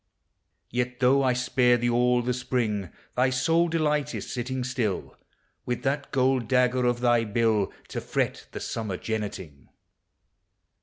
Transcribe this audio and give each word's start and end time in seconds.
Yet, 0.71 0.99
tho' 0.99 1.21
I 1.21 1.33
spared 1.33 1.81
thee 1.81 1.89
all 1.91 2.23
the 2.23 2.33
spring, 2.33 2.89
Thy 3.15 3.29
sole 3.29 3.67
delight 3.67 4.15
is, 4.15 4.33
sitting 4.33 4.63
still, 4.63 5.15
With 5.63 5.83
that 5.83 6.09
gold 6.09 6.47
dagger 6.47 6.87
of 6.87 7.01
thy 7.01 7.23
bill 7.23 7.71
To 7.89 8.01
fret 8.01 8.47
the 8.51 8.59
summer 8.61 8.97
jenneting. 8.97 9.67